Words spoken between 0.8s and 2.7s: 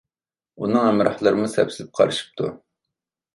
ھەمراھلىرىمۇ سەپسېلىپ قارىشىپتۇ.